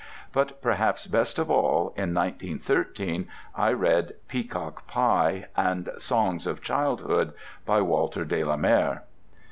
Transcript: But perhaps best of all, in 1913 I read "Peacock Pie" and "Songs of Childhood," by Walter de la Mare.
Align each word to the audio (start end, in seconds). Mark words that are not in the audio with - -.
But 0.33 0.63
perhaps 0.63 1.05
best 1.05 1.37
of 1.37 1.51
all, 1.51 1.89
in 1.95 2.11
1913 2.15 3.27
I 3.55 3.71
read 3.71 4.13
"Peacock 4.27 4.87
Pie" 4.87 5.45
and 5.55 5.91
"Songs 5.99 6.47
of 6.47 6.59
Childhood," 6.59 7.33
by 7.67 7.81
Walter 7.83 8.25
de 8.25 8.43
la 8.43 8.57
Mare. 8.57 9.03